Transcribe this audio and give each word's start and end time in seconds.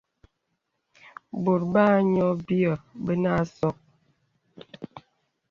Bɔ̀t 1.43 1.61
bā 1.73 1.85
nyɔ 2.13 2.27
byə̂ 2.45 2.73
bə 3.05 3.13
a 3.31 3.35
sɔk. 3.55 3.77